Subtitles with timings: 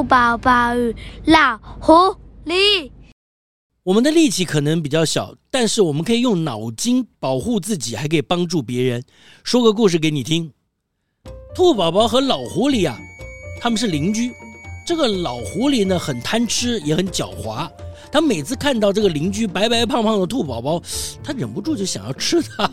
[0.00, 0.96] 兔宝宝与
[1.26, 1.92] 老狐
[2.46, 2.90] 狸。
[3.82, 9.04] 我们的力气可能比较小，但是我们可以用脑筋保护自己，还可以帮助别人。
[9.44, 10.50] 说个故事给你听：
[11.54, 12.98] 兔宝宝和老狐狸啊，
[13.60, 14.32] 他们是邻居。
[14.86, 17.70] 这个老狐狸呢，很贪吃，也很狡猾。
[18.10, 20.82] 他每次看到这个邻居白白胖胖的兔宝宝，
[21.22, 22.64] 他忍不住就想要吃它。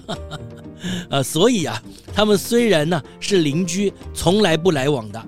[1.09, 1.83] 啊，所以啊，
[2.13, 5.21] 他们虽然呢是邻居，从来不来往的。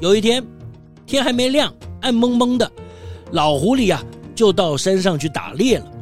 [0.00, 0.42] 有一天。
[1.10, 2.70] 天还没亮，暗蒙蒙的，
[3.32, 4.00] 老狐狸啊
[4.32, 5.92] 就到山上去打猎了。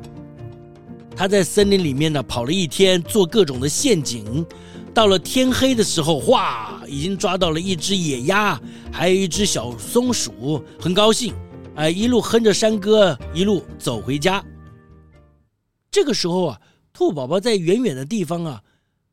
[1.17, 4.45] 他在森林里面呢跑了一天，做各种的陷阱。
[4.93, 8.61] 到了天黑的时候，哇，已经抓到了一只野鸭，
[8.93, 11.33] 还有一只小松鼠，很高兴，
[11.75, 14.45] 哎，一路哼着山歌，一路走回家。
[15.91, 16.61] 这个时候啊，
[16.93, 18.63] 兔宝宝在远远的地方啊，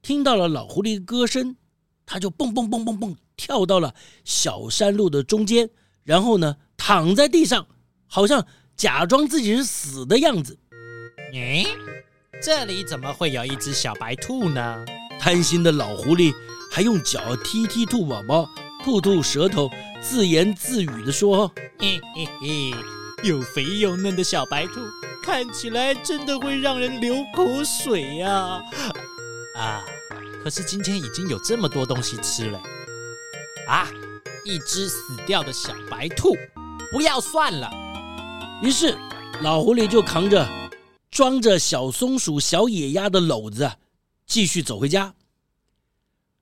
[0.02, 1.56] 听到了老狐狸的歌声，
[2.06, 5.70] 他就蹦蹦蹦蹦蹦跳到了小山路的中间。
[6.06, 7.66] 然后呢，躺在地上，
[8.08, 8.45] 好像
[8.78, 10.58] 假装自己是死的样子。
[11.34, 11.66] 诶，
[12.42, 14.86] 这里怎么会有一只小白兔呢？
[15.20, 16.31] 贪心的老狐狸
[16.72, 18.47] 还用脚踢踢兔宝宝，
[18.84, 19.67] 吐吐舌头，
[20.00, 22.75] 自言自语地说：“嘿嘿嘿，
[23.23, 24.81] 又肥又嫩的小白兔，
[25.23, 28.62] 看起来真的会让人流口水呀！
[29.58, 29.84] 啊，
[30.44, 32.62] 可是今天已经有这么多东西吃了，
[33.67, 33.90] 啊！”
[34.46, 36.36] 一只死掉的小白兔，
[36.92, 37.68] 不要算了。
[38.62, 38.96] 于是
[39.42, 40.47] 老狐狸就扛着
[41.09, 43.72] 装着小松鼠、小野鸭的篓子，
[44.28, 45.16] 继续走回家。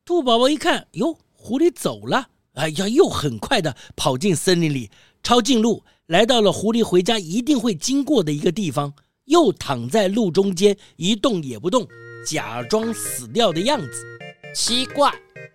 [0.03, 4.91] 兔宝宝一看，哟，狐狸走了，哎呀，又很快的跑进森林里，
[5.23, 8.93] 抄近路，来到了狐狸回家一定会经过的一个地方，
[9.25, 11.87] 又躺在路中间一动也不动，
[12.27, 14.05] 假装死掉的样子。
[14.53, 15.09] 奇怪，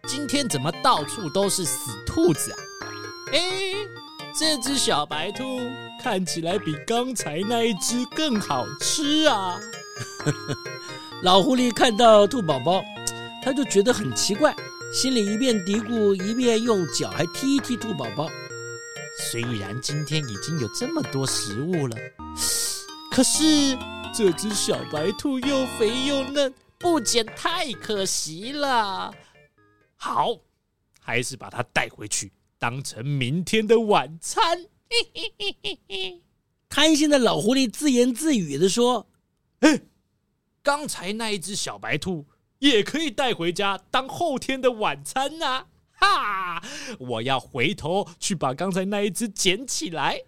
[0.09, 2.57] 今天怎么到处都是死兔子啊？
[3.31, 3.41] 哎，
[4.35, 5.61] 这只小白兔
[6.03, 9.61] 看起来比刚才那一只更好吃啊！
[11.23, 12.83] 老狐狸看到兔宝宝，
[13.45, 14.57] 他就觉得很奇怪，
[14.95, 18.31] 心里一边嘀咕，一边用脚还踢一踢兔宝宝。
[19.31, 21.97] 虽然今天已经有这么多食物了，
[23.13, 23.77] 可是
[24.15, 26.55] 这只小白兔又肥又嫩。
[26.81, 29.13] 不捡太可惜了，
[30.01, 30.39] 好，
[31.01, 34.67] 还是把它带回去，当成明天的晚餐。
[36.71, 39.09] 贪心的老狐狸自言自语的说
[39.61, 39.81] ：“哎，
[40.63, 42.27] 刚才那一只小白兔
[42.61, 45.67] 也可以带回家当后天的晚餐呐、
[45.99, 46.61] 啊！
[46.61, 46.63] 哈，
[46.99, 50.23] 我要回头去把刚才那一只捡起来。”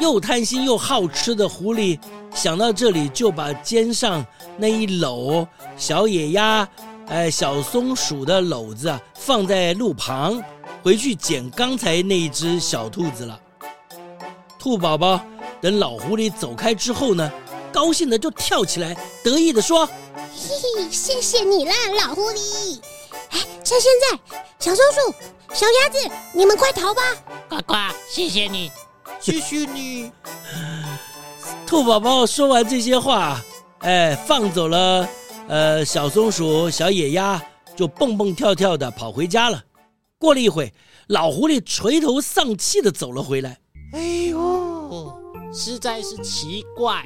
[0.00, 2.00] 又贪心又好吃的狐狸
[2.34, 4.26] 想到这里，就把肩上
[4.58, 5.46] 那一篓
[5.76, 6.68] 小野鸭、
[7.08, 10.42] 哎小松鼠的篓子啊放在路旁，
[10.82, 13.38] 回去捡刚才那一只小兔子了。
[14.58, 15.20] 兔宝宝
[15.60, 17.30] 等老狐狸走开之后呢，
[17.72, 19.84] 高兴的就跳起来，得意的说
[20.16, 20.48] ：“嘿
[20.78, 22.80] 嘿，谢谢你啦，老狐狸！
[23.30, 24.18] 哎，趁现在，
[24.58, 25.14] 小松鼠、
[25.52, 25.98] 小鸭子，
[26.32, 27.02] 你们快逃吧！
[27.48, 27.74] 呱呱，
[28.08, 28.70] 谢谢你。”
[29.20, 30.10] 谢谢你，
[31.66, 33.40] 兔宝宝说完这些话，
[33.80, 35.08] 哎，放走了，
[35.46, 37.40] 呃，小松鼠、小野鸭，
[37.76, 39.62] 就蹦蹦跳跳的跑回家了。
[40.18, 40.72] 过了一会，
[41.08, 43.58] 老狐狸垂头丧气的走了回来。
[43.92, 44.00] 哎
[44.30, 45.12] 呦，
[45.52, 47.04] 实在是奇怪，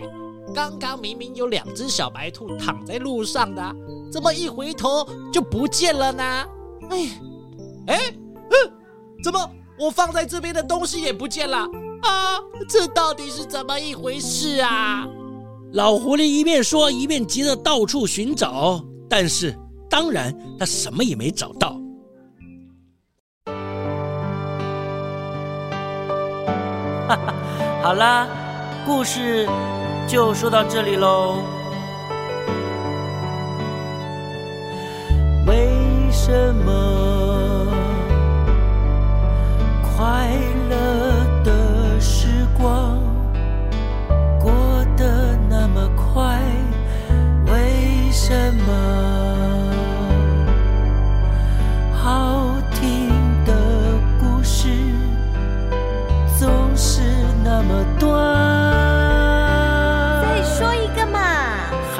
[0.54, 3.74] 刚刚明明有两只小白兔躺在路上的，
[4.12, 6.22] 怎么一回头就不见了呢？
[6.90, 7.20] 哎，
[7.88, 7.98] 哎，
[8.50, 8.72] 嗯，
[9.22, 11.66] 怎么我放在这边的东西也不见了？
[12.02, 12.38] 啊，
[12.68, 15.08] 这到底是怎么一回事啊？
[15.72, 19.54] 老狐狸一边说，一边急着到处寻找，但是
[19.90, 21.78] 当然他什么也没找到。
[27.06, 27.34] 哈哈，
[27.82, 28.26] 好啦，
[28.86, 29.46] 故事
[30.06, 31.36] 就说到这里喽。
[35.46, 35.68] 为
[36.10, 36.87] 什么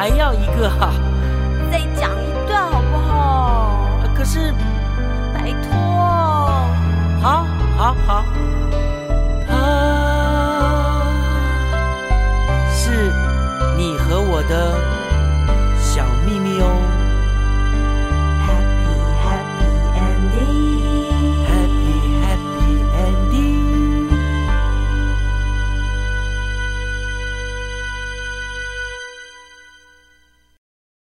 [0.09, 0.95] 还要一个哈、啊？
[1.71, 4.01] 再讲一段好不好？
[4.17, 4.55] 可是，
[5.35, 5.77] 拜托。
[7.21, 7.45] 好，
[7.77, 8.25] 好，好。